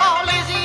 [0.00, 0.61] all